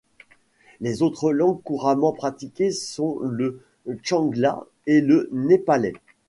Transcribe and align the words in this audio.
Les 0.79 1.03
autres 1.03 1.31
langues 1.31 1.61
couramment 1.61 2.11
pratiquées 2.11 2.71
sont 2.71 3.19
le 3.21 3.61
tshangla 4.01 4.63
et 4.87 4.99
le 4.99 5.29
népalais. 5.31 5.93